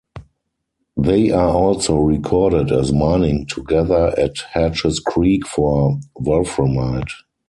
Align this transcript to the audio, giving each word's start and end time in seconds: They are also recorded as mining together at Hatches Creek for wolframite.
They 0.97 1.29
are 1.29 1.49
also 1.51 1.95
recorded 1.99 2.71
as 2.71 2.91
mining 2.91 3.45
together 3.45 4.15
at 4.17 4.33
Hatches 4.53 4.99
Creek 4.99 5.45
for 5.45 5.99
wolframite. 6.19 7.11